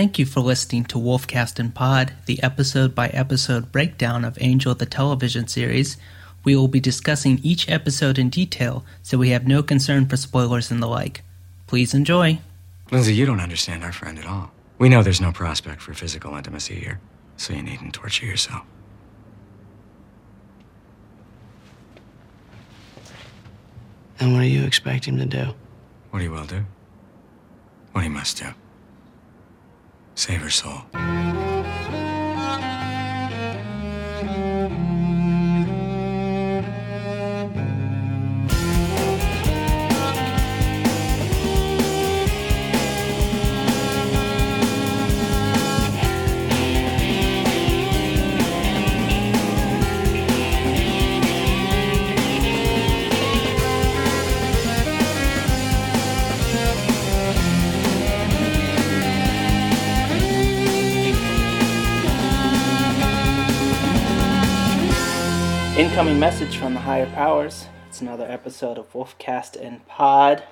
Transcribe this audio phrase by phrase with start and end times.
[0.00, 4.74] Thank you for listening to Wolfcast and Pod, the episode by episode breakdown of Angel
[4.74, 5.98] the television series.
[6.42, 10.70] We will be discussing each episode in detail, so we have no concern for spoilers
[10.70, 11.22] and the like.
[11.66, 12.40] Please enjoy.
[12.90, 14.50] Lindsay, you don't understand our friend at all.
[14.78, 16.98] We know there's no prospect for physical intimacy here,
[17.36, 18.64] so you needn't torture yourself.
[24.18, 25.52] And what do you expect him to do?
[26.08, 26.64] What he will do?
[27.92, 28.54] What he must do.
[30.20, 31.39] Save her soul.
[66.90, 67.66] Higher powers.
[67.88, 70.42] It's another episode of Wolfcast and Pod,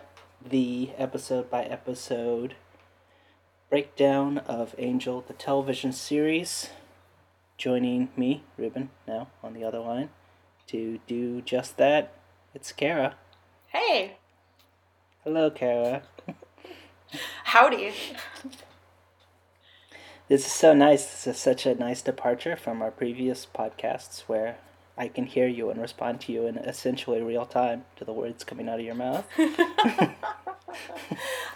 [0.41, 2.55] the episode by episode
[3.69, 6.71] breakdown of Angel, the television series.
[7.57, 10.11] Joining me, Ruben, now on the other line,
[10.69, 12.15] to do just that.
[12.55, 13.17] It's Kara.
[13.67, 14.19] Hey,
[15.25, 16.03] Hello, Kara.
[17.47, 17.95] howdy.
[20.29, 21.05] This is so nice.
[21.05, 24.59] This is such a nice departure from our previous podcasts where
[24.99, 28.43] I can hear you and respond to you in essentially real time to the words
[28.43, 29.25] coming out of your mouth.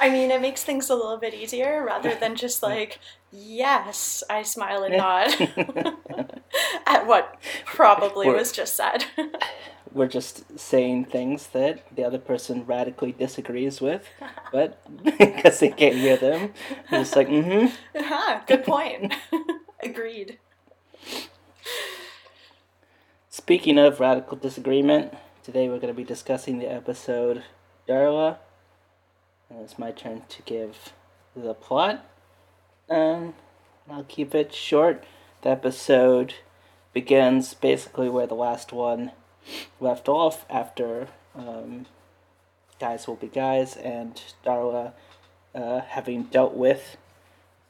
[0.00, 3.00] I mean, it makes things a little bit easier rather than just like,
[3.32, 5.28] yes, I smile and nod
[6.86, 9.06] at what probably Or- was just said.
[9.92, 14.06] We're just saying things that the other person radically disagrees with,
[14.50, 16.54] but because they can't hear them,
[16.90, 18.00] they're just like, mm hmm.
[18.02, 19.12] huh, good point.
[19.82, 20.38] Agreed.
[23.34, 27.42] Speaking of radical disagreement, today we're going to be discussing the episode
[27.88, 28.36] Darla.
[29.48, 30.92] And it's my turn to give
[31.34, 32.04] the plot.
[32.90, 33.32] Um,
[33.88, 35.04] I'll keep it short.
[35.40, 36.34] The episode
[36.92, 39.12] begins basically where the last one
[39.80, 41.86] left off after um,
[42.78, 44.92] Guys Will Be Guys and Darla
[45.54, 46.98] uh, having dealt with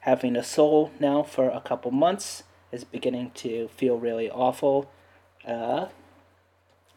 [0.00, 2.42] having a soul now for a couple months
[2.72, 4.90] is beginning to feel really awful
[5.46, 5.86] uh,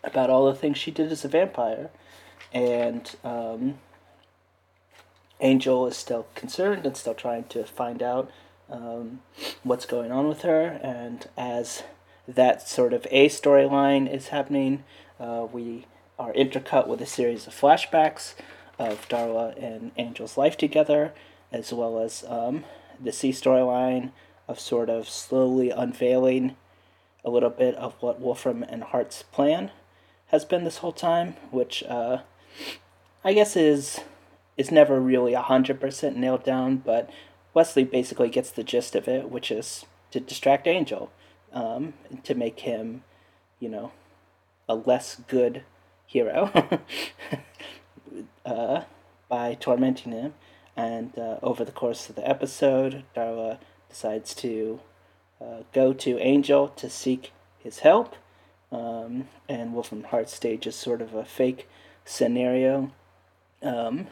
[0.04, 1.90] about all the things she did as a vampire.
[2.54, 3.80] And um,
[5.42, 8.32] Angel is still concerned and still trying to find out
[8.70, 9.22] um,
[9.64, 10.80] what's going on with her.
[10.82, 11.84] And as
[12.28, 14.84] that sort of A storyline is happening,
[15.20, 15.86] uh, we
[16.18, 18.36] are intercut with a series of flashbacks
[18.80, 21.14] of Darla and Angel's life together,
[21.52, 22.64] as well as um,
[23.02, 24.12] the C storyline
[24.48, 26.56] of sort of slowly unveiling
[27.26, 29.72] a little bit of what Wolfram and Hart's plan
[30.28, 32.20] has been this whole time, which uh,
[33.24, 34.00] I guess is
[34.56, 37.10] is never really hundred percent nailed down, but
[37.54, 41.12] Wesley basically gets the gist of it, which is to distract Angel,
[41.52, 41.94] um,
[42.24, 43.04] to make him,
[43.60, 43.92] you know,
[44.70, 45.64] a less good
[46.06, 46.52] hero
[48.46, 48.82] uh,
[49.28, 50.34] by tormenting him.
[50.78, 53.60] And uh, over the course of the episode, Darla
[53.90, 54.82] decides to
[55.42, 58.16] uh, go to Angel to seek his help.
[58.72, 61.68] Um, and Wolfram stage is sort of a fake
[62.04, 62.92] scenario
[63.62, 64.08] um,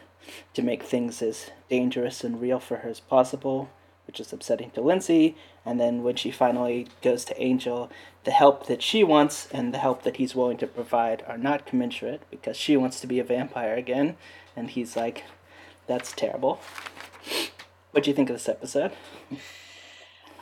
[0.54, 3.70] to make things as dangerous and real for her as possible,
[4.06, 5.36] which is upsetting to Lindsay.
[5.64, 7.90] And then when she finally goes to Angel,
[8.24, 11.66] the help that she wants and the help that he's willing to provide are not
[11.66, 14.16] commensurate because she wants to be a vampire again.
[14.56, 15.24] And he's like,
[15.86, 16.60] that's terrible.
[17.90, 18.92] What do you think of this episode?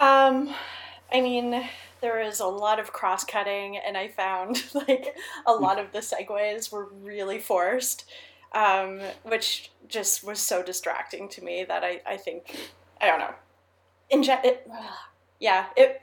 [0.01, 0.55] Um,
[1.13, 1.65] I mean,
[2.01, 5.15] there was a lot of cross cutting, and I found like
[5.47, 8.05] a lot of the segues were really forced,
[8.53, 12.57] um, which just was so distracting to me that I, I think
[13.01, 13.35] I don't know.
[14.11, 14.69] In ge- it,
[15.41, 16.03] yeah, it.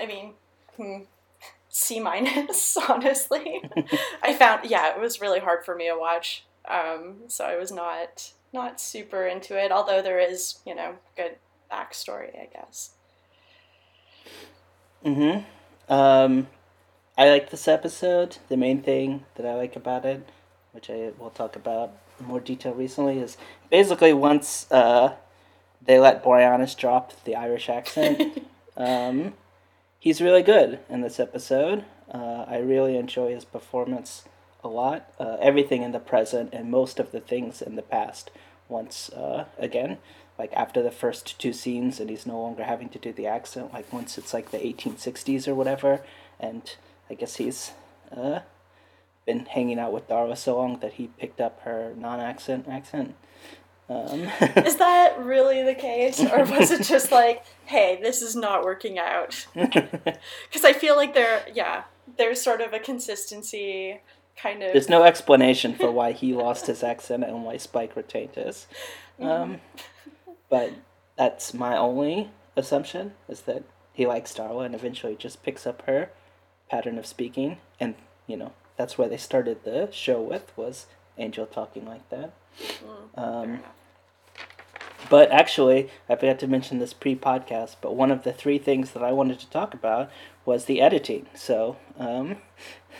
[0.00, 0.34] I mean,
[0.76, 1.02] hmm,
[1.68, 2.76] C minus.
[2.88, 3.62] Honestly,
[4.22, 6.44] I found yeah, it was really hard for me to watch.
[6.68, 9.72] Um, so I was not not super into it.
[9.72, 11.36] Although there is you know good
[11.72, 12.90] backstory, I guess.
[15.04, 15.92] Mm-hmm.
[15.92, 16.46] Um,
[17.16, 18.38] I like this episode.
[18.48, 20.28] The main thing that I like about it,
[20.72, 23.36] which I will talk about in more detail recently, is
[23.70, 25.14] basically once uh,
[25.84, 28.42] they let Boreanaz drop the Irish accent,
[28.76, 29.34] um,
[29.98, 31.84] he's really good in this episode.
[32.12, 34.24] Uh, I really enjoy his performance
[34.62, 35.12] a lot.
[35.18, 38.30] Uh, everything in the present and most of the things in the past.
[38.68, 39.98] Once uh, again,
[40.38, 43.72] like after the first two scenes and he's no longer having to do the accent
[43.72, 46.00] like once it's like the 1860s or whatever
[46.40, 46.76] and
[47.10, 47.72] i guess he's
[48.16, 48.40] uh,
[49.26, 53.14] been hanging out with darla so long that he picked up her non-accent accent
[53.88, 54.20] um,
[54.64, 56.20] Is that really the case?
[56.20, 59.46] Or was it just like, hey, this is not working out?
[59.54, 61.84] Because I feel like there, yeah,
[62.16, 64.00] there's sort of a consistency
[64.36, 64.72] kind of.
[64.72, 68.66] there's no explanation for why he lost his accent and why spike retained his
[69.20, 69.60] um,
[70.52, 70.70] but
[71.16, 73.62] that's my only assumption is that
[73.94, 76.10] he likes darla and eventually just picks up her
[76.70, 77.56] pattern of speaking.
[77.80, 77.94] And
[78.26, 82.34] you know that's where they started the show with was angel talking like that.
[83.14, 83.60] Um,
[85.08, 89.02] but actually i forgot to mention this pre-podcast but one of the three things that
[89.02, 90.10] i wanted to talk about
[90.44, 91.26] was the editing.
[91.34, 92.36] So um,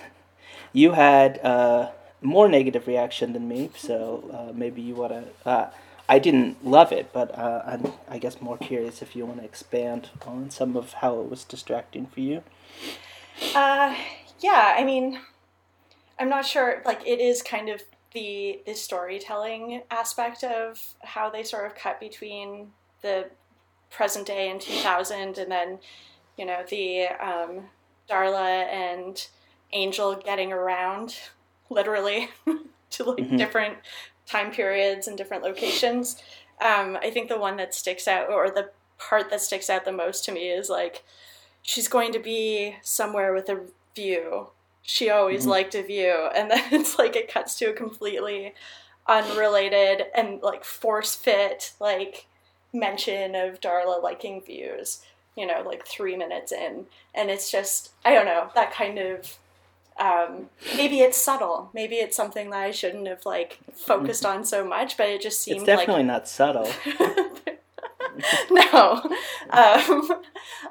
[0.73, 1.91] you had uh,
[2.23, 5.71] more negative reaction than me so uh, maybe you want to uh,
[6.15, 9.45] i didn't love it but uh, i'm i guess more curious if you want to
[9.45, 12.43] expand on some of how it was distracting for you
[13.55, 13.95] Uh,
[14.41, 15.19] yeah, I mean,
[16.19, 16.83] I'm not sure.
[16.85, 17.83] Like, it is kind of
[18.15, 22.69] the the storytelling aspect of how they sort of cut between
[23.03, 23.31] the
[23.91, 25.79] present day and 2000, and then
[26.39, 27.53] you know the um,
[28.09, 29.27] Darla and
[29.73, 31.17] Angel getting around,
[31.71, 32.29] literally,
[32.91, 33.39] to like Mhm.
[33.39, 33.79] different
[34.27, 36.23] time periods and different locations.
[36.61, 39.93] Um, I think the one that sticks out, or the part that sticks out the
[39.93, 41.03] most to me, is like
[41.63, 43.61] she's going to be somewhere with a
[43.95, 44.49] view.
[44.83, 45.51] She always Mhm.
[45.51, 48.55] liked a view, and then it's like it cuts to a completely
[49.07, 52.27] unrelated and like force fit like
[52.73, 55.03] mention of Darla liking views.
[55.35, 59.39] You know, like three minutes in, and it's just I don't know that kind of.
[59.99, 61.71] Um, maybe it's subtle.
[61.75, 65.41] Maybe it's something that I shouldn't have like focused on so much, but it just
[65.43, 66.69] seemed it's definitely like not subtle
[68.51, 69.03] no.
[69.51, 70.11] Um,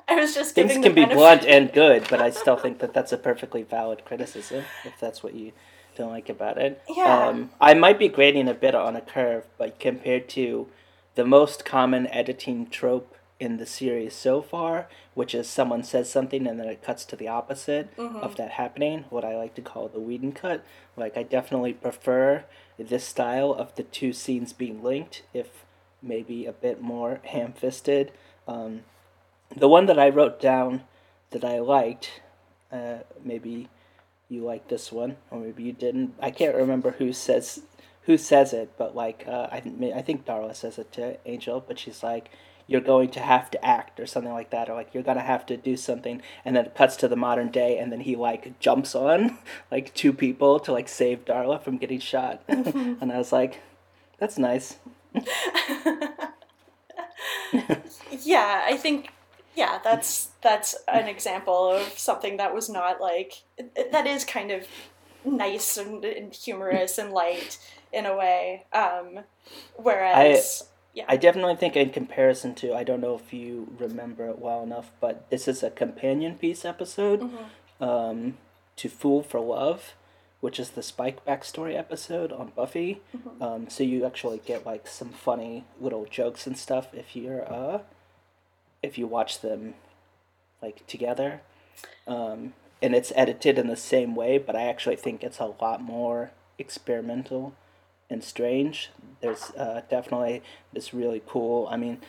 [0.07, 2.94] I was just things can be benefit- blunt and good but i still think that
[2.94, 5.51] that's a perfectly valid criticism if that's what you
[5.95, 7.27] don't like about it Yeah.
[7.29, 10.68] um, i might be grading a bit on a curve but compared to
[11.15, 16.48] the most common editing trope in the series so far which is someone says something
[16.48, 19.88] and then it cuts to the opposite of that happening what i like to call
[19.88, 20.64] the Whedon cut.
[20.96, 22.46] Like i definitely prefer
[22.78, 25.66] this style of the two scenes being linked if
[26.02, 28.12] maybe a bit more ham-fisted.
[28.48, 28.82] Um,
[29.56, 30.84] the one that I wrote down
[31.32, 32.22] that I liked,
[32.72, 33.70] uh, maybe
[34.30, 36.16] you like this one, or maybe you didn't.
[36.20, 37.62] I can't remember who says
[38.04, 39.62] who says it, but like uh, I
[39.96, 42.32] I think Darla says it to Angel, but she's like,
[42.68, 45.46] "You're going to have to act" or something like that, or like you're gonna have
[45.48, 48.60] to do something, and then it cuts to the modern day, and then he like
[48.60, 49.38] jumps on
[49.72, 53.62] like two people to like save Darla from getting shot, and I was like,
[54.19, 54.78] "That's nice."
[58.12, 59.12] yeah, I think
[59.56, 63.44] yeah, that's that's an example of something that was not like
[63.92, 64.68] that is kind of
[65.25, 67.57] nice and, and humorous and light
[67.92, 68.66] in a way.
[68.74, 69.19] Um,
[69.75, 74.40] whereas yeah, I definitely think, in comparison to, I don't know if you remember it
[74.40, 77.30] well enough, but this is a companion piece episode
[77.80, 78.38] um,
[78.76, 79.94] to Fool for Love,
[80.42, 83.02] which is the Spike backstory episode on Buffy.
[83.40, 87.80] Um, so you actually get like some funny little jokes and stuff if you're uh,
[88.84, 89.76] if you watch them
[90.62, 91.42] like together.
[92.07, 95.81] Um, and it's edited in the same way, but I actually think it's a lot
[95.81, 97.54] more experimental
[98.11, 98.89] and strange.
[99.21, 101.68] There's uh, definitely this really cool.
[101.71, 101.99] I mean,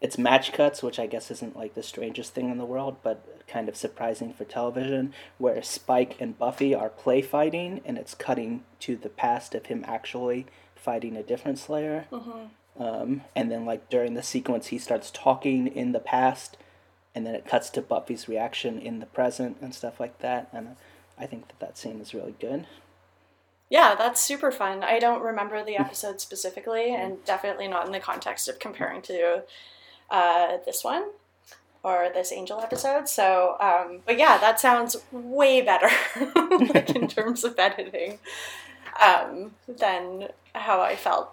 [0.00, 3.46] it's match cuts, which I guess isn't like the strangest thing in the world, but
[3.46, 8.64] kind of surprising for television, where Spike and Buffy are play fighting, and it's cutting
[8.80, 12.06] to the past of him actually fighting a different Slayer.
[12.78, 16.58] Um, and then, like during the sequence, he starts talking in the past,
[17.14, 20.48] and then it cuts to Buffy's reaction in the present and stuff like that.
[20.52, 20.76] And
[21.18, 22.66] I think that that scene is really good.
[23.68, 24.84] Yeah, that's super fun.
[24.84, 29.42] I don't remember the episode specifically, and definitely not in the context of comparing to
[30.10, 31.10] uh, this one
[31.82, 33.08] or this Angel episode.
[33.08, 35.90] So, um, but yeah, that sounds way better,
[36.74, 38.18] like in terms of editing,
[39.04, 41.32] um, than how I felt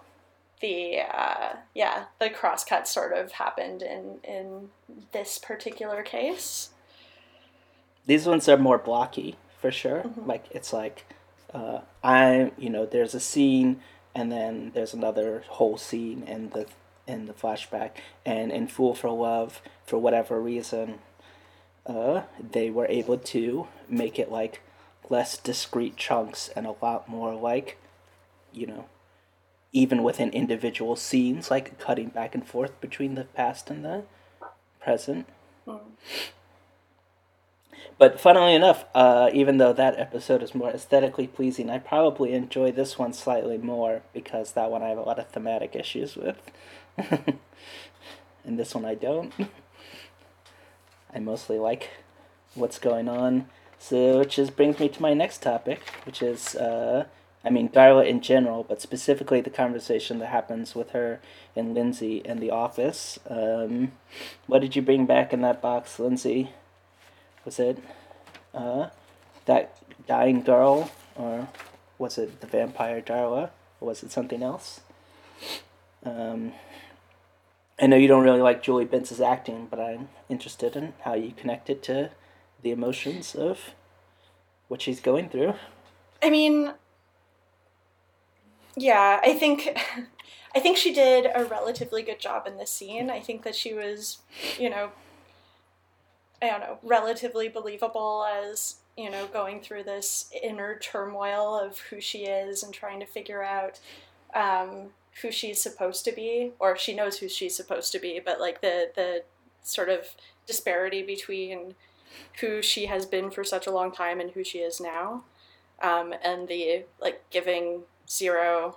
[0.60, 4.70] the uh, yeah the crosscut sort of happened in in
[5.12, 6.70] this particular case.
[8.06, 11.04] these ones are more blocky for sure like it's like
[11.54, 13.80] uh, i you know there's a scene
[14.14, 16.66] and then there's another whole scene in the
[17.06, 17.90] in the flashback
[18.24, 20.98] and in fool for love for whatever reason
[21.86, 24.62] uh, they were able to make it like
[25.10, 27.78] less discrete chunks and a lot more like
[28.52, 28.86] you know
[29.74, 34.04] even within individual scenes, like cutting back and forth between the past and the
[34.80, 35.26] present.
[37.96, 42.72] But funnily enough, uh, even though that episode is more aesthetically pleasing, I probably enjoy
[42.72, 46.36] this one slightly more because that one I have a lot of thematic issues with.
[48.44, 49.32] and this one I don't.
[51.14, 51.90] I mostly like
[52.54, 53.46] what's going on.
[53.78, 57.04] So, which is brings me to my next topic, which is, uh,
[57.44, 61.20] I mean, Darla in general, but specifically the conversation that happens with her
[61.54, 63.18] and Lindsay in the office.
[63.28, 63.92] Um,
[64.46, 66.50] what did you bring back in that box, Lindsay?
[67.44, 67.78] Was it
[68.54, 68.88] uh,
[69.46, 71.48] that dying girl, or
[71.98, 74.80] was it the vampire Darla, or was it something else?
[76.04, 76.52] Um,
[77.80, 81.32] I know you don't really like Julie Benz's acting, but I'm interested in how you
[81.32, 82.10] connect it to
[82.62, 83.74] the emotions of
[84.68, 85.54] what she's going through.
[86.22, 86.72] I mean,
[88.76, 89.76] yeah, I think
[90.56, 93.10] I think she did a relatively good job in this scene.
[93.10, 94.18] I think that she was,
[94.58, 94.90] you know,
[96.44, 102.00] I don't know, relatively believable as, you know, going through this inner turmoil of who
[102.00, 103.80] she is and trying to figure out
[104.34, 104.90] um,
[105.22, 108.60] who she's supposed to be, or she knows who she's supposed to be, but like
[108.60, 109.22] the the
[109.62, 110.08] sort of
[110.46, 111.74] disparity between
[112.40, 115.24] who she has been for such a long time and who she is now,
[115.82, 118.76] um, and the like giving zero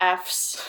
[0.00, 0.62] F's,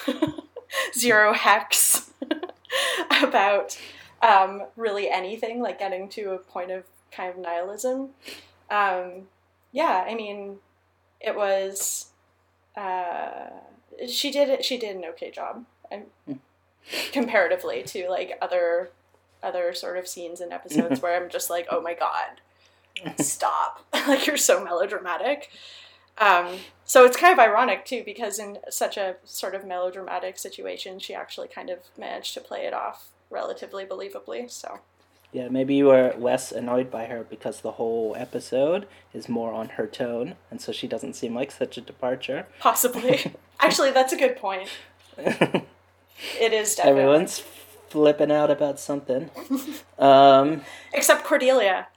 [0.97, 2.11] zero hex
[3.21, 3.77] about
[4.21, 8.09] um, really anything, like getting to a point of kind of nihilism.
[8.69, 9.27] Um,
[9.71, 10.57] yeah, I mean,
[11.19, 12.07] it was.
[12.75, 13.49] Uh,
[14.07, 16.05] she did she did an okay job, and
[17.11, 18.89] comparatively to like other
[19.43, 22.41] other sort of scenes and episodes where I'm just like, oh my god,
[23.23, 23.85] stop!
[24.07, 25.49] like you're so melodramatic.
[26.19, 30.97] Um, so it's kind of ironic too, because in such a sort of melodramatic situation,
[30.97, 34.49] she actually kind of managed to play it off relatively believably.
[34.49, 34.79] So
[35.33, 39.69] Yeah, maybe you were less annoyed by her because the whole episode is more on
[39.69, 42.47] her tone, and so she doesn't seem like such a departure.
[42.59, 44.69] possibly, actually, that's a good point.
[45.17, 47.39] It is definitely Everyone's
[47.89, 49.29] flipping out about something.
[49.99, 50.61] Um,
[50.93, 51.87] except Cordelia,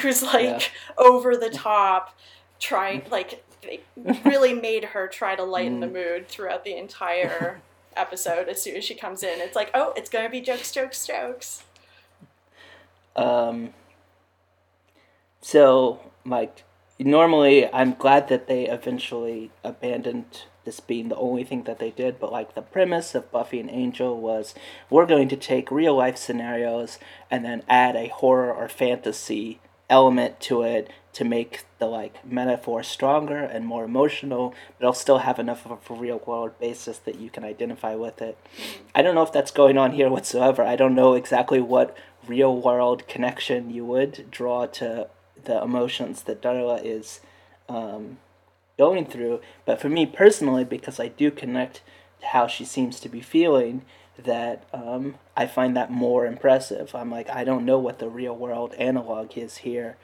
[0.00, 0.60] who's like Yeah.
[0.96, 2.16] over the top,
[2.58, 3.44] trying like
[4.24, 7.60] really made her try to lighten the mood throughout the entire
[7.98, 8.48] episode.
[8.48, 11.64] As soon as she comes in, it's like, oh, it's gonna be jokes, jokes, jokes.
[13.16, 13.74] Um,
[15.40, 16.64] so, Mike,
[16.98, 22.20] normally I'm glad that they eventually abandoned this being the only thing that they did,
[22.20, 24.54] but like the premise of Buffy and Angel was
[24.90, 26.98] we're going to take real life scenarios
[27.30, 32.82] and then add a horror or fantasy element to it to make the like metaphor
[32.82, 37.18] stronger and more emotional, but it'll still have enough of a real world basis that
[37.18, 38.38] you can identify with it.
[38.94, 40.62] I don't know if that's going on here whatsoever.
[40.62, 45.08] I don't know exactly what real world connection you would draw to
[45.44, 47.20] the emotions that Darla is
[47.68, 48.18] um,
[48.76, 49.40] going through.
[49.64, 51.82] But for me personally, because I do connect
[52.20, 53.82] to how she seems to be feeling,
[54.24, 56.94] that um, I find that more impressive.
[56.94, 59.96] I'm like, I don't know what the real world analog is here,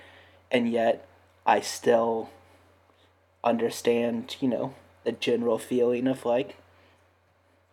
[0.50, 1.06] and yet
[1.47, 2.30] I still
[3.42, 6.56] understand, you know, the general feeling of like,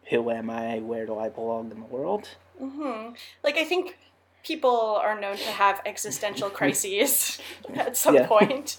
[0.09, 0.79] who am I?
[0.79, 2.29] Where do I belong in the world?
[2.59, 3.09] hmm
[3.43, 3.97] Like I think
[4.43, 7.39] people are known to have existential crises
[7.75, 8.27] at some Yeah.
[8.27, 8.77] point.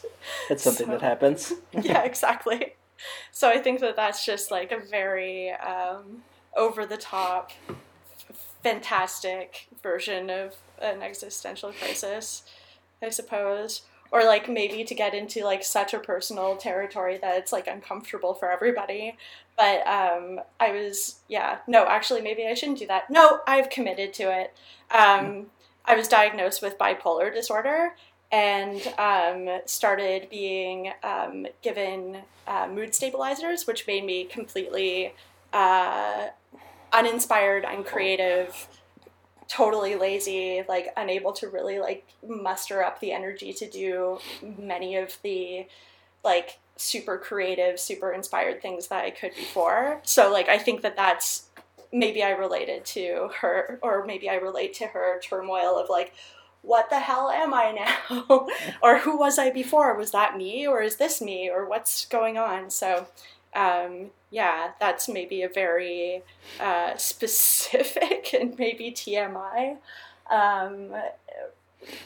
[0.49, 1.53] That's something So- that happens.
[1.81, 2.75] yeah, exactly.
[3.33, 6.23] So I think that that's just like a very um,
[6.57, 7.51] over the top,
[8.63, 12.43] fantastic version of an existential crisis,
[13.03, 13.83] I suppose.
[14.11, 18.35] Or like maybe to get into like such a personal territory that it's like uncomfortable
[18.35, 19.17] for everybody.
[19.57, 23.09] But um, I was yeah no actually maybe I shouldn't do that.
[23.09, 24.55] No, I've committed to it.
[24.91, 25.47] Um,
[25.87, 27.95] I was diagnosed with bipolar disorder
[28.31, 35.15] and um, started being um, given uh, mood stabilizers, which made me completely
[35.53, 36.29] uh,
[36.93, 38.69] uninspired, uncreative,
[39.49, 44.19] totally lazy, like unable to really like muster up the energy to do
[44.59, 45.67] many of the
[46.25, 50.01] like super creative, super inspired things that I could before.
[50.05, 51.51] So like I think that that's
[51.93, 56.15] maybe I related to her, or maybe I relate to her turmoil of like,
[56.63, 58.47] what the hell am I now?
[58.83, 59.95] or who was I before?
[59.97, 62.71] Was that me, or is this me, or what's going on?
[62.71, 63.09] So,
[63.55, 66.23] um, yeah, that's maybe a very
[66.59, 69.77] uh, specific and maybe TMI
[70.31, 70.93] um,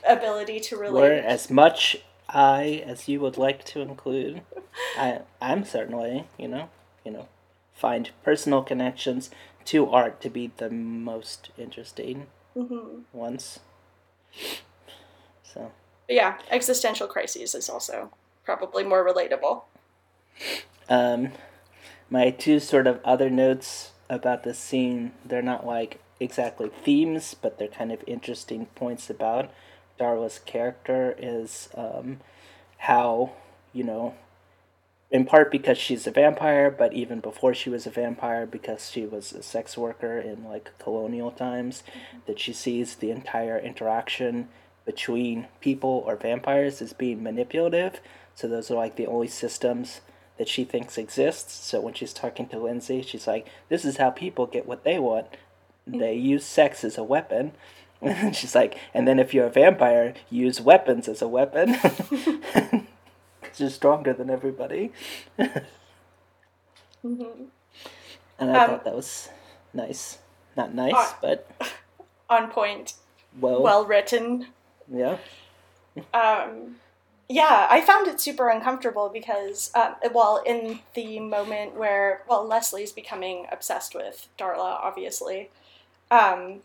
[0.08, 1.24] ability to Or relate.
[1.24, 4.42] as much I as you would like to include.
[4.98, 6.68] I I'm certainly, you know,
[7.04, 7.28] you know,
[7.74, 9.30] find personal connections
[9.66, 13.60] to art to be the most interesting hmm ones.
[15.42, 15.72] So,
[16.08, 18.10] yeah, existential crises is also
[18.44, 19.62] probably more relatable.
[20.88, 21.32] um,
[22.10, 27.58] my two sort of other notes about this scene, they're not like exactly themes, but
[27.58, 29.50] they're kind of interesting points about
[29.98, 32.20] Darla's character is um,
[32.78, 33.32] how,
[33.72, 34.14] you know,
[35.10, 39.06] in part because she's a vampire, but even before she was a vampire, because she
[39.06, 41.82] was a sex worker in like colonial times,
[42.26, 44.48] that she sees the entire interaction
[44.84, 48.00] between people or vampires as being manipulative.
[48.34, 50.00] So those are like the only systems
[50.38, 51.54] that she thinks exists.
[51.54, 54.98] So when she's talking to Lindsay, she's like, "This is how people get what they
[54.98, 55.26] want.
[55.86, 57.52] They use sex as a weapon."
[58.02, 61.76] And she's like, "And then if you're a vampire, use weapons as a weapon."
[63.56, 64.92] You're stronger than everybody.
[67.02, 67.22] hmm
[68.38, 69.30] And I Um, thought that was
[69.72, 70.18] nice.
[70.56, 71.50] Not nice, Uh, but
[72.28, 72.94] On point,
[73.40, 74.48] well, well written.
[74.92, 75.16] yeah.
[76.12, 76.76] Um,
[77.28, 82.92] yeah, I found it super uncomfortable because, um, well, in the moment where, well, Leslie's
[82.92, 85.50] becoming obsessed with Darla, obviously.
[86.10, 86.60] Um,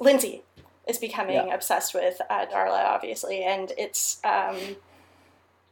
[0.00, 0.42] Lindsay
[0.86, 1.54] is becoming Yeah.
[1.54, 4.56] obsessed with uh, Darla, obviously, and it's um,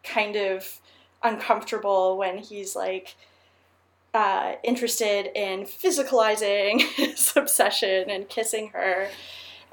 [0.04, 0.80] kind of
[1.23, 3.14] uncomfortable when he's like
[4.14, 9.09] uh, interested in physicalizing his obsession and kissing her,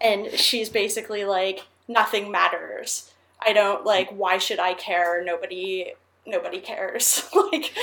[0.02, 3.12] and she's basically like, nothing matters.
[3.40, 4.10] I don't like.
[4.12, 5.24] Why should I care?
[5.24, 5.94] Nobody,
[6.26, 7.30] nobody cares.
[7.52, 7.74] like,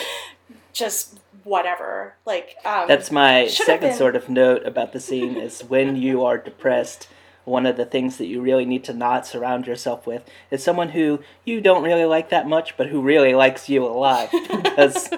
[0.72, 2.14] just whatever.
[2.26, 6.38] Like, um, That's my second sort of note about the scene is when you are
[6.38, 7.08] depressed,
[7.44, 10.90] one of the things that you really need to not surround yourself with is someone
[10.90, 14.30] who you don't really like that much, but who really likes you a lot.
[14.64, 15.10] Because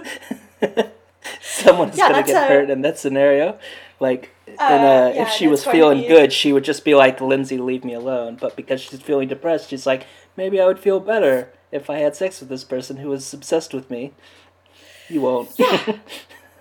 [1.41, 3.59] someone's Yeah, going to get a- hurt in that scenario.
[4.01, 6.95] Like, Uh, and, uh, yeah, if she was feeling be- good, she would just be
[6.95, 8.37] like, Lindsay, leave me alone.
[8.41, 12.17] But because she's feeling depressed, she's like, maybe I would feel better if I had
[12.17, 14.13] sex with this person who was obsessed with me.
[15.09, 15.51] You won't.
[15.59, 15.99] Yeah.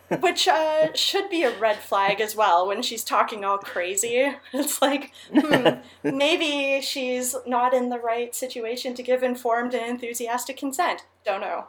[0.19, 4.33] which uh, should be a red flag as well when she's talking all crazy.
[4.53, 10.57] It's like, hmm, maybe she's not in the right situation to give informed and enthusiastic
[10.57, 11.05] consent.
[11.25, 11.67] Don't know.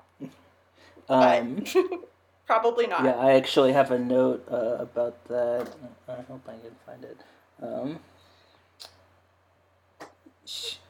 [1.08, 1.64] um,
[2.46, 3.04] Probably not.
[3.04, 5.68] Yeah, I actually have a note uh, about that.
[6.08, 7.18] I hope I can find it.
[7.60, 7.98] Um,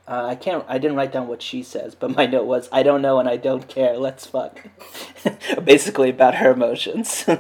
[0.09, 0.65] uh, I can't.
[0.69, 3.29] I didn't write down what she says, but my note was, "I don't know and
[3.29, 3.97] I don't care.
[3.99, 4.61] Let's fuck."
[5.65, 7.27] Basically about her emotions.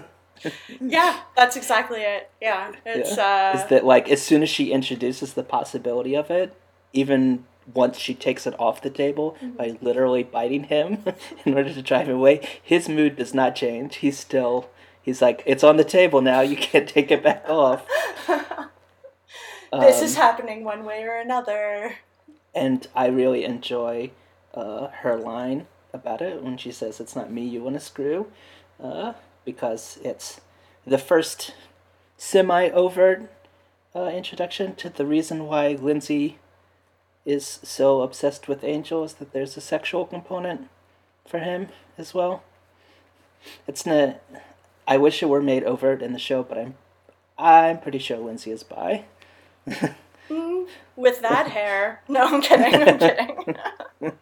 [0.80, 2.30] Yeah, that's exactly it.
[2.40, 3.52] Yeah, it's Yeah.
[3.54, 6.54] uh, Is that like as soon as she introduces the possibility of it,
[6.92, 9.56] even once she takes it off the table Mm-hmm.
[9.56, 11.02] by literally biting him
[11.44, 13.96] in order to drive him away, his mood does not change.
[13.96, 14.68] He's still.
[15.02, 16.42] He's like, it's on the table now.
[16.42, 17.84] You can't take it back off.
[19.72, 21.96] this is Um, happening one way or another.
[22.56, 24.10] And I really enjoy
[24.54, 28.32] uh, her line about it when she says, "It's not me you want to screw,"
[28.82, 29.12] uh,
[29.44, 30.40] because it's
[30.86, 31.54] the first
[32.16, 33.30] semi-overt
[33.94, 36.38] uh, introduction to the reason why Lindsay
[37.26, 40.68] is so obsessed with Angel is that there's a sexual component
[41.26, 42.42] for him as well.
[43.66, 44.20] It's not.
[44.88, 46.74] I wish it were made overt in the show, but I'm,
[47.36, 49.04] I'm pretty sure Lindsay is bi.
[50.96, 52.02] With that hair.
[52.08, 52.74] No, I'm kidding.
[52.74, 53.56] I'm kidding.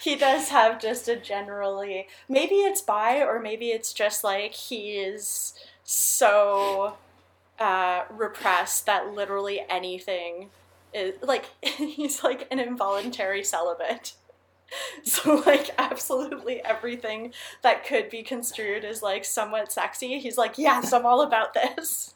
[0.00, 2.08] he does have just a generally.
[2.28, 5.54] Maybe it's bi, or maybe it's just like he is
[5.84, 6.96] so
[7.58, 10.50] uh, repressed that literally anything
[10.92, 14.14] is like he's like an involuntary celibate.
[15.02, 20.92] So like absolutely everything that could be construed as like somewhat sexy, he's like, yes,
[20.92, 22.14] I'm all about this.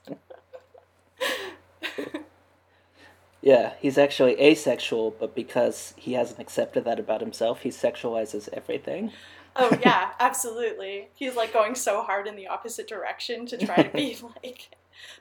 [3.42, 9.10] Yeah, he's actually asexual, but because he hasn't accepted that about himself, he sexualizes everything.
[9.56, 11.08] Oh yeah, absolutely.
[11.14, 14.70] He's like going so hard in the opposite direction to try to be like,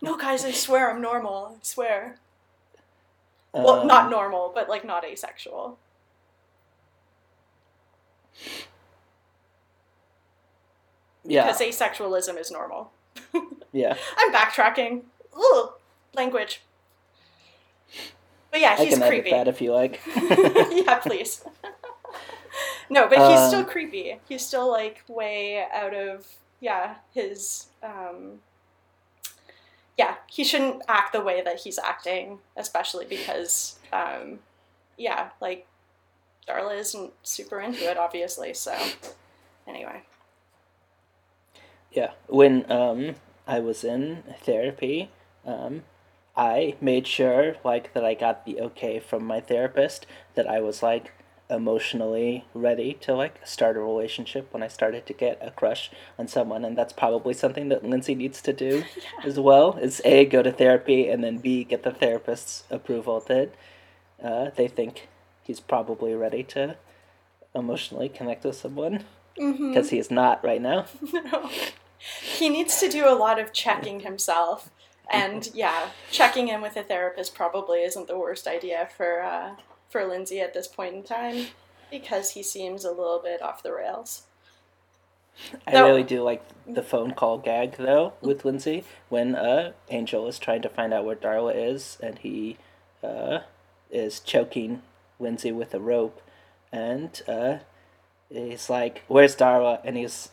[0.01, 1.55] no guys, I swear I'm normal.
[1.57, 2.17] I swear.
[3.53, 5.77] Well, Um, not normal, but like not asexual.
[11.23, 12.91] Yeah, Because asexualism is normal.
[13.71, 13.95] yeah.
[14.17, 15.01] I'm backtracking.
[15.35, 15.71] Ugh,
[16.13, 16.61] language.
[18.51, 19.31] But yeah, I he's can edit creepy.
[19.31, 20.01] that if you like.
[20.15, 21.43] yeah, please.
[22.89, 24.19] no, but he's Um, still creepy.
[24.27, 26.27] He's still like way out of
[26.59, 28.41] yeah his um.
[29.97, 34.39] Yeah, he shouldn't act the way that he's acting, especially because um,
[34.97, 35.67] yeah, like
[36.47, 38.53] Darla isn't super into it, obviously.
[38.53, 38.75] So
[39.67, 40.03] anyway,
[41.91, 43.15] Yeah, when um
[43.47, 45.09] I was in therapy,
[45.45, 45.83] um,
[46.35, 50.81] I made sure like that I got the okay from my therapist that I was
[50.81, 51.13] like
[51.49, 56.29] emotionally ready to like start a relationship when I started to get a crush on
[56.29, 58.85] someone and that's probably something that Lindsay needs to do
[59.25, 63.53] as well is A go to therapy and then B get the therapist's approval that
[64.23, 65.09] uh, they think
[65.43, 66.77] he's probably ready to
[67.53, 69.03] emotionally connect with someone
[69.35, 70.85] because he is not right now.
[71.13, 71.49] No.
[72.23, 74.71] He needs to do a lot of checking himself.
[75.11, 79.55] And yeah, checking in with a therapist probably isn't the worst idea for uh,
[79.89, 81.47] for Lindsay at this point in time
[81.89, 84.23] because he seems a little bit off the rails.
[85.67, 85.85] I No.
[85.87, 90.61] really do like the phone call gag though with Lindsay when uh Angel is trying
[90.61, 92.57] to find out where Darla is and he
[93.03, 93.39] uh
[93.89, 94.81] is choking
[95.19, 96.21] Lindsay with a rope
[96.71, 97.57] and uh
[98.29, 99.79] he's like, Where's Darla?
[99.83, 100.29] And he's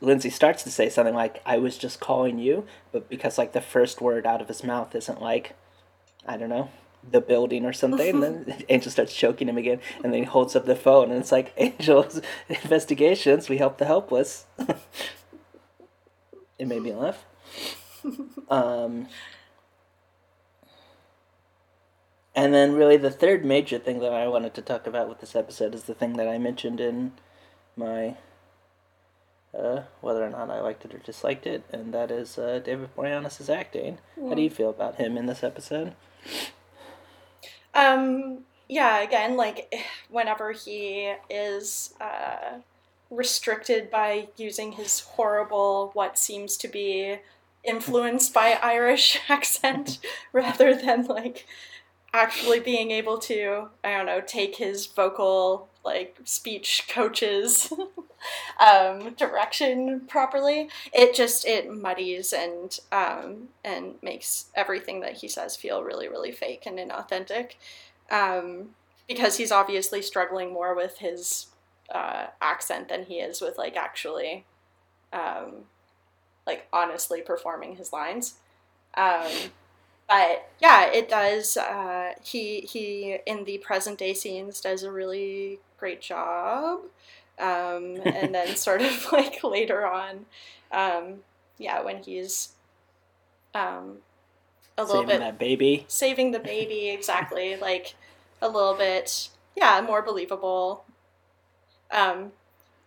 [0.00, 3.60] Lindsay starts to say something like, I was just calling you but because like the
[3.60, 5.54] first word out of his mouth isn't like
[6.26, 6.70] I don't know,
[7.10, 8.22] the building or something.
[8.22, 11.20] and then Angel starts choking him again, and then he holds up the phone, and
[11.20, 13.48] it's like Angel's investigations.
[13.48, 14.44] We help the helpless.
[16.58, 17.24] it made me laugh.
[18.48, 19.08] Um,
[22.34, 25.34] and then, really, the third major thing that I wanted to talk about with this
[25.34, 27.12] episode is the thing that I mentioned in
[27.76, 28.16] my
[29.56, 32.94] uh, whether or not I liked it or disliked it, and that is uh, David
[32.94, 33.98] Boreanaz's acting.
[34.16, 35.94] How do you feel about him in this episode?
[37.74, 39.74] Um, yeah, again, like
[40.10, 42.58] whenever he is uh,
[43.10, 47.16] restricted by using his horrible, what seems to be
[47.64, 49.98] influenced by Irish accent,
[50.32, 51.46] rather than like
[52.12, 57.72] actually being able to, I don't know, take his vocal, like speech coaches
[58.60, 60.68] um, direction properly.
[60.92, 66.32] It just it muddies and um, and makes everything that he says feel really really
[66.32, 67.52] fake and inauthentic.
[68.10, 68.70] Um,
[69.08, 71.46] because he's obviously struggling more with his
[71.92, 74.44] uh, accent than he is with like actually,
[75.12, 75.64] um,
[76.46, 78.34] like honestly performing his lines.
[78.96, 79.30] Um,
[80.08, 81.56] but yeah, it does.
[81.56, 86.80] Uh, he he in the present day scenes does a really great job,
[87.38, 90.26] um, and then sort of like later on,
[90.72, 91.20] um,
[91.58, 92.50] yeah, when he's
[93.54, 93.98] um,
[94.78, 95.86] a little Saving bit that baby.
[95.88, 97.96] saving the baby exactly like
[98.42, 100.84] a little bit yeah more believable
[101.90, 102.32] um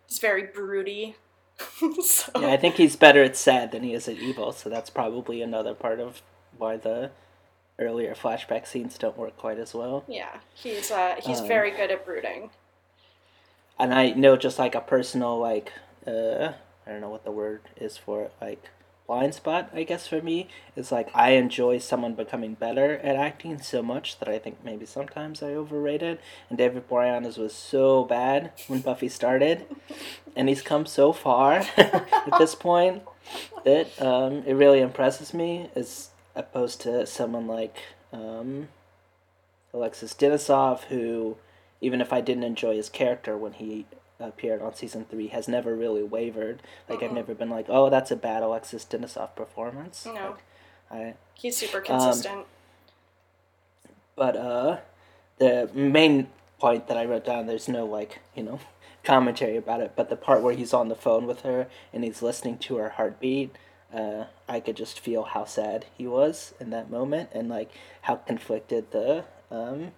[0.08, 1.16] he's very broody
[2.04, 4.90] so Yeah, I think he's better at sad than he is at evil, so that's
[4.90, 6.22] probably another part of
[6.62, 7.10] why the
[7.80, 10.04] earlier flashback scenes don't work quite as well.
[10.08, 12.52] yeah he's uh he's Um, very good at brooding
[13.80, 15.72] And I know just like a personal like
[16.06, 16.54] uh
[16.86, 18.70] I don't know what the word is for it, like
[19.08, 23.60] blind spot, I guess for me, is like I enjoy someone becoming better at acting
[23.62, 26.22] so much that I think maybe sometimes I overrate it.
[26.50, 29.66] And David Boreanaz was so bad when Buffy started,
[30.36, 33.04] and he's come so far at this point
[33.66, 37.78] that um, it really impresses me as opposed to someone like
[38.14, 38.70] um,
[39.74, 41.38] Alexis Denisof, who,
[41.82, 43.86] even if I didn't enjoy his character when he
[44.20, 46.62] appeared on season three, has never really wavered.
[46.88, 50.06] Like I've never been like, oh, that's a bad Alexis Denisof performance.
[50.06, 50.12] No.
[50.14, 50.38] Like,
[50.92, 52.46] I he's super Um, consistent
[54.16, 54.78] but uh,
[55.40, 56.28] the main
[56.60, 58.60] point that I wrote down, there's no like you know
[59.04, 62.22] commentary about it, but the part where he's on the phone with her and he's
[62.22, 63.56] listening to her heartbeat,
[63.94, 67.72] uh, I could just feel how sad he was in that moment and like
[68.04, 69.92] how conflicted the um,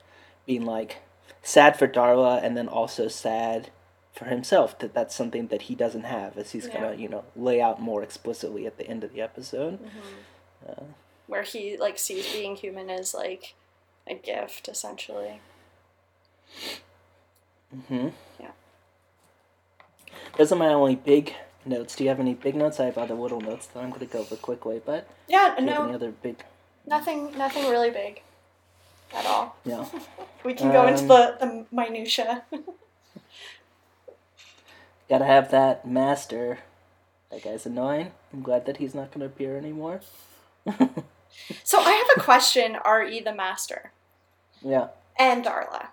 [0.46, 0.98] being like
[1.42, 3.70] sad for Darla and then also sad
[4.14, 7.60] for himself that that's something that he doesn't have as he's gonna you know lay
[7.62, 9.80] out more explicitly at the end of the episode.
[11.28, 13.56] where he like sees being human as like
[14.08, 15.40] a gift essentially
[17.76, 18.52] mm-hmm Yeah.
[20.38, 21.34] Those are my only big
[21.66, 21.96] notes.
[21.96, 22.80] Do you have any big notes?
[22.80, 25.58] I have other little notes that I'm going to go over quickly, but yeah have
[25.58, 26.44] any no other big?
[26.86, 28.22] nothing nothing really big
[29.16, 29.86] at all Yeah.
[30.44, 32.44] we can go into Um, the the minutia
[35.10, 36.60] Gotta have that master.
[37.30, 38.12] That guy's annoying.
[38.32, 40.02] I'm glad that he's not going to appear anymore.
[41.64, 43.92] so i have a question re the master
[44.62, 44.88] Yeah.
[45.18, 45.88] and Darla.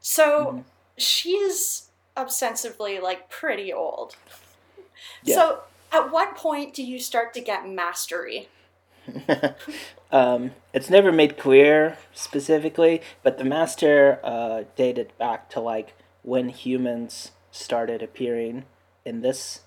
[0.00, 0.64] So Mhm.
[0.96, 4.16] she's ostensibly like pretty old.
[5.22, 5.34] Yeah.
[5.34, 5.60] So
[5.92, 8.48] at what point do you start to get mastery?
[10.12, 16.48] um, it's never made clear specifically, but the master uh, dated back to like when
[16.48, 18.64] humans started appearing
[19.04, 19.60] in this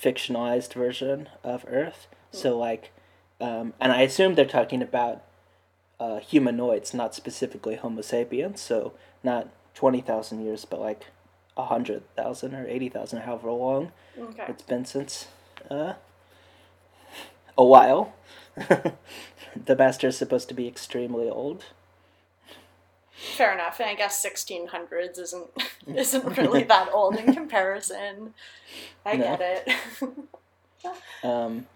[0.00, 2.08] fictionalized version of Earth.
[2.30, 2.90] So like,
[3.40, 5.22] um, and I assume they're talking about
[6.00, 8.60] uh, humanoids, not specifically Homo sapiens.
[8.60, 11.06] So not twenty thousand years, but like
[11.56, 14.44] a hundred thousand or eighty thousand, however long Okay.
[14.48, 15.26] it's been since
[15.70, 15.94] uh,
[17.56, 18.14] a while.
[18.56, 21.64] the master is supposed to be extremely old.
[23.36, 23.78] Fair enough.
[23.80, 25.46] And I guess 1600s isn't
[25.86, 28.34] isn't really that old in comparison.
[29.06, 29.24] I No.
[29.24, 29.74] get it.
[31.22, 31.66] Um,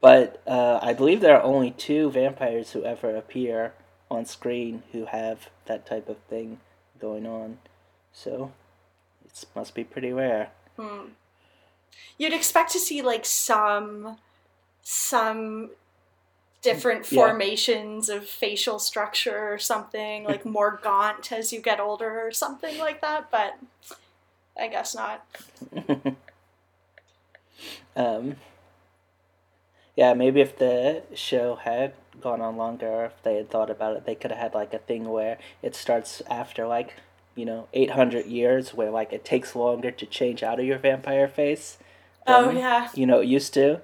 [0.00, 3.72] but uh, I believe there are only two vampires who ever appear
[4.10, 6.58] on screen who have that type of thing
[7.00, 7.58] going on.
[8.12, 8.50] So
[9.42, 10.50] it must be pretty rare.
[12.18, 14.18] You'd expect to see like some
[14.82, 15.70] some
[16.62, 17.32] different Yeah.
[17.32, 22.78] formations of facial structure or something, like more gaunt as you get older or something
[22.78, 23.58] like that, but
[24.58, 25.26] I guess not.
[27.94, 28.36] Um,
[29.94, 34.04] yeah, maybe if the show had gone on longer, if they had thought about it,
[34.04, 36.94] they could have had like a thing where it starts after like,
[37.36, 41.28] you know, 800 years, where like it takes longer to change out of your vampire
[41.28, 41.78] face.
[42.26, 42.88] Oh yeah.
[42.94, 43.82] You know, it used to.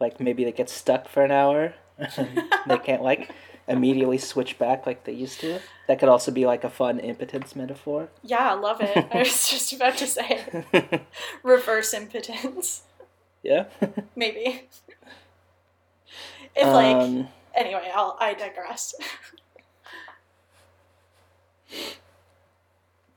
[0.00, 1.74] Like maybe they get stuck for an hour.
[2.66, 3.30] they can't like
[3.68, 5.60] immediately switch back like they used to.
[5.88, 8.08] That could also be like a fun impotence metaphor.
[8.22, 9.08] Yeah, I love it.
[9.12, 10.64] I was just about to say
[11.42, 12.82] reverse impotence.
[13.42, 13.66] yeah.
[14.16, 14.68] Maybe.
[16.56, 18.94] If like um, anyway, I'll I digress.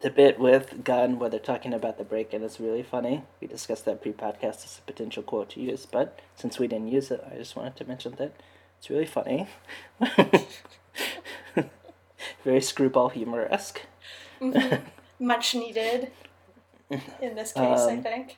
[0.01, 3.23] The bit with Gunn where they're talking about the break in is really funny.
[3.41, 6.89] We discussed that pre podcast as a potential quote to use, but since we didn't
[6.89, 8.33] use it, I just wanted to mention that
[8.77, 9.47] it's really funny.
[12.43, 13.81] Very screwball humor esque.
[15.19, 16.11] Much needed
[17.21, 18.37] in this case, I Um, think.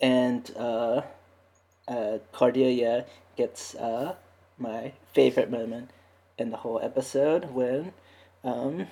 [0.00, 1.02] And uh,
[1.86, 4.14] uh, Cordelia gets uh,
[4.58, 5.90] my favorite moment
[6.38, 7.92] in the whole episode when
[8.44, 8.86] um,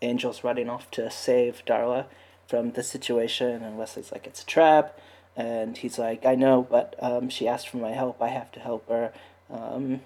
[0.00, 2.06] Angel's running off to save Darla
[2.46, 4.98] from the situation, and Wesley's like, it's a trap.
[5.36, 8.20] And he's like, I know, but um, she asked for my help.
[8.20, 9.12] I have to help her.
[9.50, 10.00] Um,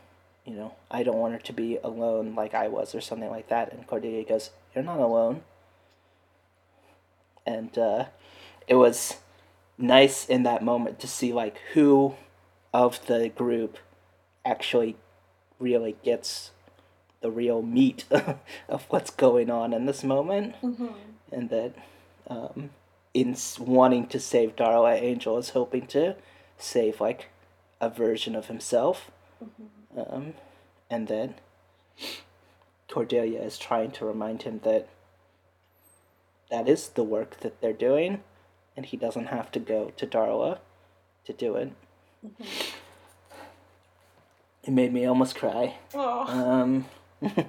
[0.45, 3.49] you know, I don't want her to be alone like I was, or something like
[3.49, 3.73] that.
[3.73, 5.43] And Cordelia goes, You're not alone.
[7.47, 8.07] And uh,
[8.67, 9.17] it was
[9.79, 12.15] nice in that moment to see like who
[12.75, 13.79] of the group
[14.45, 14.97] actually
[15.59, 16.51] really gets
[17.23, 18.05] the real meat
[18.69, 20.55] of what's going on in this moment.
[21.31, 21.73] And that
[22.29, 22.71] um,
[23.15, 26.17] in wanting to save darla angel is hoping to
[26.59, 27.29] save like
[27.81, 29.11] a version of himself.
[29.97, 30.35] Um,
[30.91, 31.35] and then
[32.89, 34.89] cordelia is trying to remind him that
[36.51, 38.23] that is the work that they're doing
[38.77, 40.59] and he doesn't have to go to Darla
[41.25, 41.73] to do it.
[44.65, 45.77] It made me almost cry.
[45.95, 46.87] Oh, Um,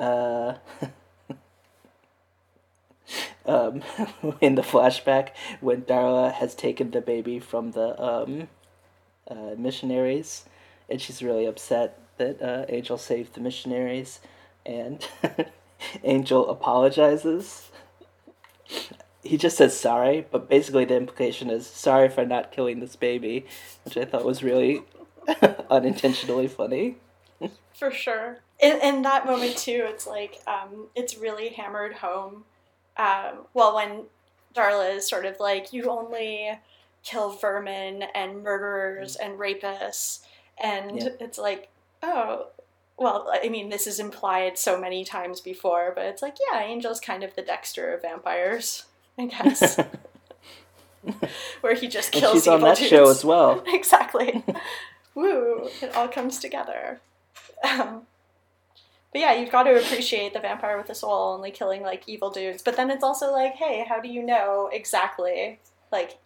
[0.00, 0.54] uh,
[3.46, 3.82] um,
[4.40, 8.48] in the flashback, when Darla has taken the baby from the um,
[9.30, 10.44] uh, missionaries,
[10.88, 14.20] and she's really upset that uh, Angel saved the missionaries,
[14.64, 15.06] and
[16.04, 17.70] Angel apologizes.
[19.22, 23.46] He just says sorry, but basically the implication is sorry for not killing this baby,
[23.84, 24.82] which I thought was really
[25.70, 26.96] unintentionally funny.
[27.74, 28.38] for sure.
[28.60, 32.44] In, in that moment too, it's like um, it's really hammered home.
[32.96, 34.04] Um, well, when
[34.54, 36.58] Darla is sort of like, you only
[37.04, 40.20] kill vermin and murderers and rapists,
[40.62, 41.08] and Yeah.
[41.20, 41.68] it's like,
[42.02, 42.46] oh,
[42.98, 46.98] well, I mean, this is implied so many times before, but it's like, yeah, Angel's
[47.00, 48.84] kind of the Dexter of vampires,
[49.18, 49.78] I guess,
[51.60, 52.88] where he just kills And she's on that dudes.
[52.90, 53.62] show as well.
[53.66, 54.42] exactly.
[55.14, 55.68] Woo!
[55.82, 57.00] It all comes together.
[57.66, 58.02] Um,
[59.12, 62.30] but yeah, you've got to appreciate the vampire with a soul only killing like evil
[62.30, 62.62] dudes.
[62.62, 65.58] But then it's also like, hey, how do you know exactly?
[65.90, 66.18] Like,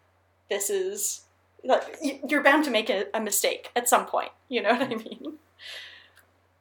[0.49, 1.23] this is
[1.65, 1.99] like
[2.29, 4.31] you're bound to make a, a mistake at some point.
[4.49, 5.39] You know what I mean?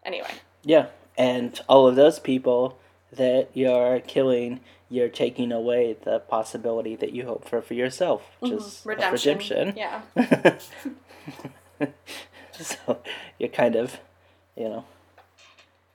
[0.05, 0.31] Anyway,
[0.63, 0.87] Yeah,
[1.17, 2.77] and all of those people
[3.11, 8.51] that you're killing, you're taking away the possibility that you hope for for yourself, which
[8.51, 9.73] is redemption.
[9.73, 9.73] redemption.
[9.77, 10.57] Yeah.
[12.59, 12.99] so
[13.37, 13.99] you're kind of,
[14.59, 14.85] you know,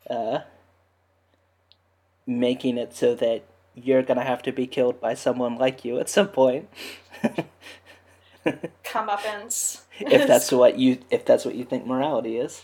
[0.08, 0.40] uh,
[2.26, 6.08] making it so that you're gonna have to be killed by someone like you at
[6.08, 6.68] some point.
[8.84, 9.82] Comeuppance.
[10.00, 12.62] if that's what you if that's what you think morality is.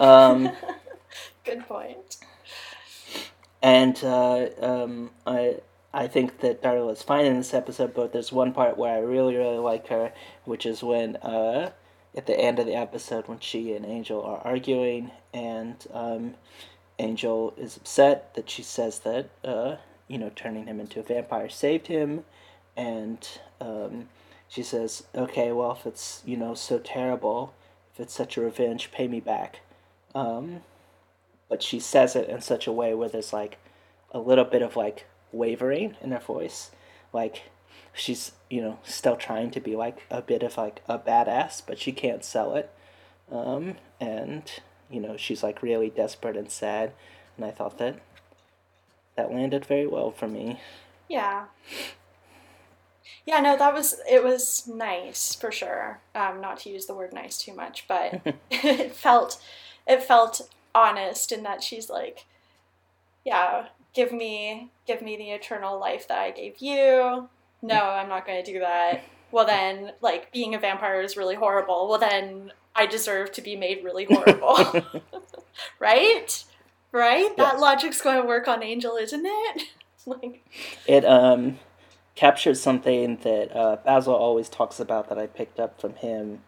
[0.00, 0.50] Um,
[1.44, 2.16] Good point.
[3.62, 5.56] and uh, um, I
[5.92, 9.00] I think that Darla is fine in this episode, but there's one part where I
[9.00, 10.12] really really like her,
[10.44, 11.72] which is when uh,
[12.14, 16.34] at the end of the episode when she and Angel are arguing, and um,
[16.98, 19.76] Angel is upset that she says that uh,
[20.08, 22.24] you know turning him into a vampire saved him,
[22.76, 23.26] and
[23.60, 24.08] um,
[24.48, 27.54] she says, "Okay, well if it's you know so terrible,
[27.94, 29.60] if it's such a revenge, pay me back."
[30.14, 30.60] Um,
[31.48, 33.58] but she says it in such a way where there's like
[34.10, 36.70] a little bit of like wavering in her voice,
[37.12, 37.44] like
[37.92, 41.78] she's you know still trying to be like a bit of like a badass, but
[41.78, 42.70] she can't sell it,
[43.30, 44.50] um, and
[44.90, 46.92] you know she's like really desperate and sad,
[47.36, 48.00] and I thought that
[49.16, 50.60] that landed very well for me.
[51.08, 51.46] Yeah.
[53.24, 56.00] Yeah, no, that was it was nice for sure.
[56.14, 59.40] Um, not to use the word nice too much, but it felt
[59.86, 62.24] it felt honest in that she's like,
[63.24, 67.28] yeah, give me give me the eternal life that I gave you.
[67.62, 69.04] No, I'm not going to do that.
[69.30, 71.88] Well, then, like being a vampire is really horrible.
[71.88, 74.58] Well, then I deserve to be made really horrible,
[75.78, 76.44] right?
[76.90, 77.30] Right?
[77.38, 77.44] Yeah.
[77.44, 79.62] That logic's going to work on Angel, isn't it?
[80.06, 80.44] like,
[80.86, 81.58] It um
[82.14, 86.40] captures something that uh, Basil always talks about that I picked up from him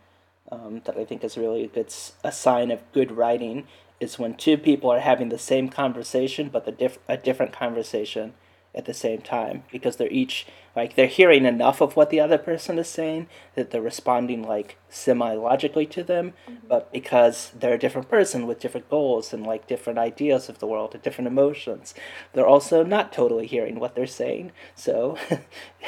[0.53, 3.67] um, that I think is really a good a sign of good writing
[4.01, 8.35] is when two people are having the same conversation but the diff- a different conversation
[8.75, 12.39] at the same time because they're each like they're hearing enough of what the other
[12.39, 16.33] person is saying that they're responding like semi logically to them.
[16.49, 16.67] Mm-hmm.
[16.69, 20.67] But because they're a different person with different goals and like different ideas of the
[20.67, 21.95] world and different emotions
[22.33, 24.53] they're also not totally hearing what they're saying.
[24.75, 25.17] So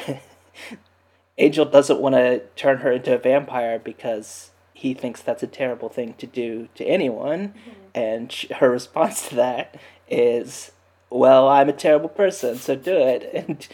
[1.38, 5.88] angel doesn't want to turn her into a vampire because he thinks that's a terrible
[5.88, 7.48] thing to do to anyone.
[7.48, 7.70] Mm-hmm.
[7.94, 9.76] And sh- her response to that
[10.08, 10.72] is
[11.10, 13.68] well i'm a terrible person so do it and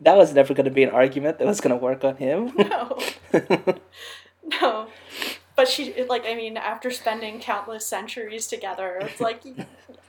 [0.00, 2.52] that was never going to be an argument that was going to work on him
[2.58, 2.98] no.
[4.60, 4.88] No.
[5.56, 9.42] But she, like, I mean, after spending countless centuries together, it's like,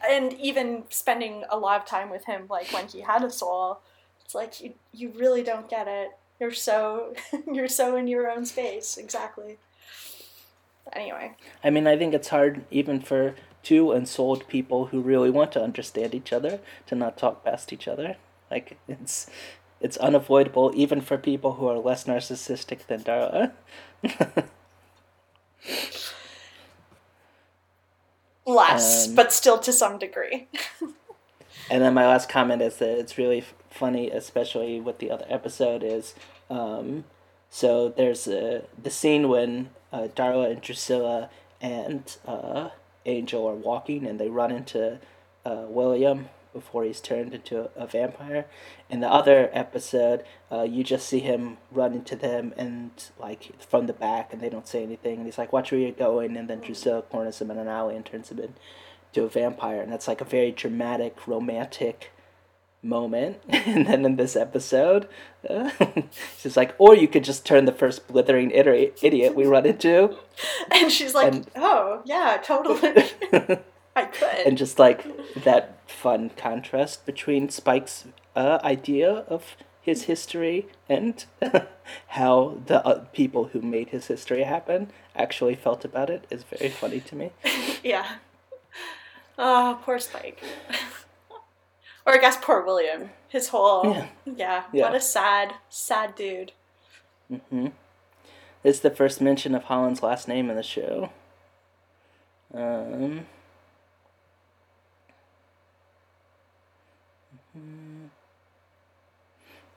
[0.07, 3.79] and even spending a lot of time with him, like, when he had a soul,
[4.23, 6.11] it's like, you, you really don't get it.
[6.39, 7.15] You're so,
[7.51, 8.95] you're so in your own space.
[8.95, 9.57] Exactly.
[10.93, 11.35] Anyway.
[11.63, 15.63] I mean, I think it's hard even for two unsouled people who really want to
[15.63, 18.17] understand each other to not talk past each other.
[18.51, 19.29] Like it's
[19.81, 23.51] it's unavoidable even for people who are less narcissistic than Darla.
[28.45, 30.47] Less, Um, but still to some degree.
[31.71, 35.25] And then my last comment is that it's really f- funny, especially with the other
[35.29, 36.15] episode, is
[36.49, 37.03] um,
[37.51, 41.29] so there's a, the scene when uh, Darla and Drusilla
[41.61, 42.69] and uh,
[43.05, 44.99] Angel are walking and they run into
[45.45, 48.45] uh, William before he's turned into a, vampire.
[48.89, 53.85] In the other episode, uh, you just see him run into them and like from
[53.85, 55.17] the back, and they don't say anything.
[55.17, 57.95] And he's like, "Watch where you're going," and then Drusilla corners him in an alley
[57.95, 62.11] and turns him into a vampire, and that's like a very dramatic, romantic
[62.81, 63.37] moment.
[63.49, 65.07] and then in this episode,
[65.49, 65.69] uh,
[66.37, 70.17] she's like, "Or you could just turn the first blithering iter- idiot we run into."
[70.71, 73.03] And she's like, And- oh, yeah, totally.
[73.95, 74.45] I could.
[74.45, 75.03] and just like
[75.43, 81.25] that fun contrast between Spike's uh, idea of his history and
[82.09, 86.69] how the uh, people who made his history happen actually felt about it is very
[86.69, 87.31] funny to me.
[87.83, 88.05] Yeah.
[89.37, 90.41] Oh, poor Spike.
[92.09, 93.11] Or I guess poor William.
[93.27, 94.07] His whole Yeah.
[94.25, 94.63] yeah.
[94.73, 94.83] Yeah.
[94.85, 96.53] What a sad, sad dude.
[97.31, 97.67] Mm-hmm.
[98.63, 101.11] This is the first mention of Holland's last name in the show.
[102.51, 103.27] Um.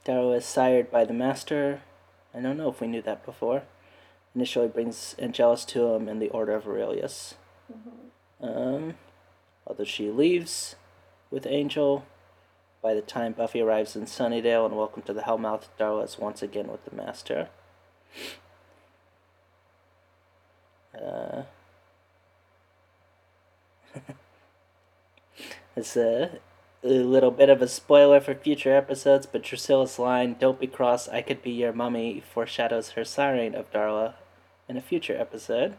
[0.06, 1.82] Darla is sired by the Master.
[2.34, 3.64] I don't know if we knew that before.
[4.34, 7.34] Initially brings Angelus to him in the Order of Aurelius.
[8.40, 8.94] Um,
[9.66, 10.76] although she leaves
[11.30, 12.06] with Angel,
[12.82, 16.42] by the time Buffy arrives in Sunnydale and welcome to the Hellmouth, Darla is once
[16.42, 17.48] again with the Master.
[21.00, 21.42] Uh,
[25.76, 26.40] it's a,
[26.82, 31.08] a little bit of a spoiler for future episodes, but Drusilla's line, Don't be cross,
[31.08, 34.14] I could be your mummy, foreshadows her siring of Darla
[34.68, 35.76] in a future episode.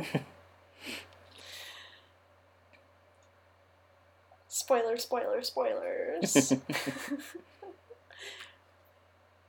[4.54, 6.52] Spoiler, spoiler, spoilers.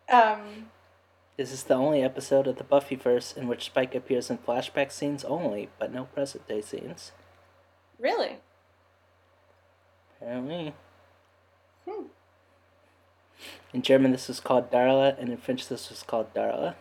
[0.10, 0.72] um,
[1.36, 5.26] This is the only episode of the Buffyverse in which Spike appears in flashback scenes
[5.26, 7.12] only, but no present day scenes.
[8.00, 8.38] really?
[10.22, 10.74] Apparently.
[11.86, 12.06] Hmm.
[13.74, 16.76] In German, this is called Darla, and in French, this is called Darla.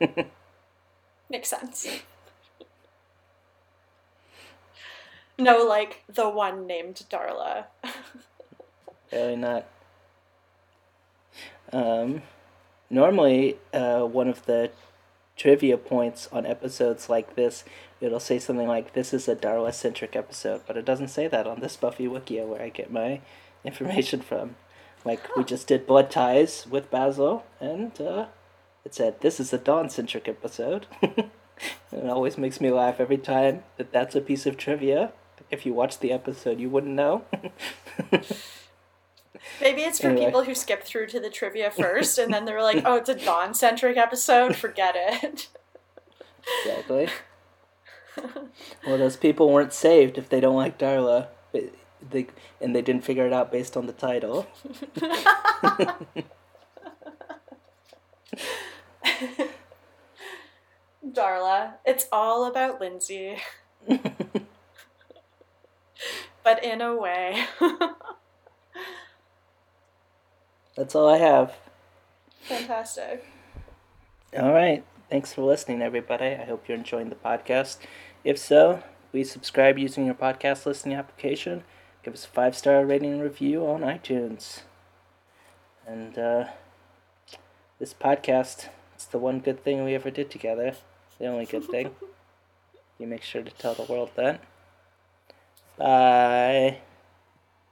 [1.30, 1.86] Makes sense.
[5.38, 7.66] No, like the one named Darla.
[9.12, 9.66] Really not.
[11.72, 12.22] Um,
[12.90, 14.70] normally, uh, one of the
[15.36, 17.64] trivia points on episodes like this,
[18.00, 21.60] it'll say something like, "This is a Darla-centric episode," but it doesn't say that on
[21.60, 23.20] this Buffy Wikia where I get my
[23.64, 24.56] information from.
[25.04, 28.26] Like we just did Blood Ties with Basil, and uh,
[28.84, 31.30] it said, "This is a Dawn-centric episode." it
[32.08, 35.12] always makes me laugh every time that that's a piece of trivia.
[35.50, 37.24] If you watched the episode, you wouldn't know.
[39.60, 40.26] Maybe it's for Anyway.
[40.26, 43.14] people who skip through to the trivia first and then they're like, oh, it's a
[43.14, 44.56] Dawn centric episode.
[44.56, 45.48] Forget it.
[46.64, 47.08] Exactly.
[48.86, 51.28] well, those people weren't saved if they don't like Darla.
[51.52, 51.70] They,
[52.10, 52.26] they,
[52.60, 54.46] and they didn't figure it out based on the title.
[61.06, 63.38] Darla, it's all about Lindsey.
[66.46, 67.44] But in a way.
[70.76, 71.56] That's all I have.
[72.42, 73.26] Fantastic.
[74.38, 74.84] All right.
[75.10, 76.26] Thanks for listening, everybody.
[76.26, 77.78] I hope you're enjoying the podcast.
[78.22, 81.64] If so, please subscribe using your podcast listening application.
[82.04, 84.60] Give us a five star rating and review on iTunes.
[85.84, 86.44] And uh,
[87.80, 90.76] this podcast, it's the one good thing we ever did together.
[91.18, 91.90] The only good thing.
[93.00, 94.44] you make sure to tell the world that.
[95.78, 96.78] Bye.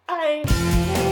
[0.07, 1.11] Bye.